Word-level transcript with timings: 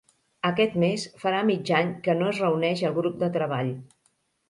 Aquest 0.49 0.77
mes 0.83 1.03
farà 1.25 1.43
mig 1.51 1.71
any 1.81 1.93
que 2.09 2.17
no 2.25 2.33
es 2.33 2.43
reuneix 2.47 2.85
el 2.91 2.99
grup 3.01 3.25
de 3.25 3.35
treball. 3.41 3.75